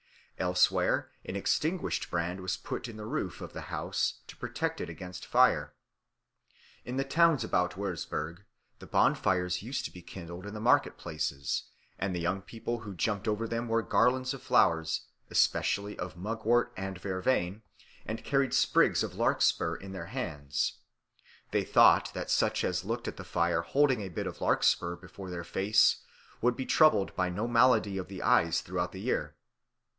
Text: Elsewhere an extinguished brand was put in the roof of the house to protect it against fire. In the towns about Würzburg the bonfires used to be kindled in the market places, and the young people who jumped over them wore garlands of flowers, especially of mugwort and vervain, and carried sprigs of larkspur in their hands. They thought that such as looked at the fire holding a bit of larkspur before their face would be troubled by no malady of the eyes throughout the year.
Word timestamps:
Elsewhere 0.39 1.11
an 1.25 1.35
extinguished 1.35 2.09
brand 2.09 2.41
was 2.41 2.57
put 2.57 2.87
in 2.87 2.97
the 2.97 3.05
roof 3.05 3.41
of 3.41 3.53
the 3.53 3.61
house 3.69 4.21
to 4.25 4.35
protect 4.35 4.81
it 4.81 4.89
against 4.89 5.23
fire. 5.27 5.75
In 6.83 6.97
the 6.97 7.03
towns 7.03 7.43
about 7.43 7.75
Würzburg 7.75 8.39
the 8.79 8.87
bonfires 8.87 9.61
used 9.61 9.85
to 9.85 9.91
be 9.93 10.01
kindled 10.01 10.47
in 10.47 10.55
the 10.55 10.59
market 10.59 10.97
places, 10.97 11.65
and 11.99 12.15
the 12.15 12.19
young 12.19 12.41
people 12.41 12.79
who 12.79 12.95
jumped 12.95 13.27
over 13.27 13.47
them 13.47 13.67
wore 13.67 13.83
garlands 13.83 14.33
of 14.33 14.41
flowers, 14.41 15.05
especially 15.29 15.99
of 15.99 16.17
mugwort 16.17 16.73
and 16.75 16.97
vervain, 16.99 17.61
and 18.03 18.23
carried 18.23 18.55
sprigs 18.55 19.03
of 19.03 19.13
larkspur 19.13 19.75
in 19.75 19.91
their 19.91 20.07
hands. 20.07 20.79
They 21.51 21.63
thought 21.63 22.11
that 22.15 22.31
such 22.31 22.63
as 22.63 22.83
looked 22.83 23.07
at 23.07 23.17
the 23.17 23.23
fire 23.23 23.61
holding 23.61 24.01
a 24.01 24.09
bit 24.09 24.25
of 24.25 24.41
larkspur 24.41 24.95
before 24.95 25.29
their 25.29 25.43
face 25.43 25.97
would 26.41 26.55
be 26.55 26.65
troubled 26.65 27.15
by 27.15 27.29
no 27.29 27.47
malady 27.47 27.99
of 27.99 28.07
the 28.07 28.23
eyes 28.23 28.61
throughout 28.61 28.91
the 28.93 29.01
year. 29.01 29.35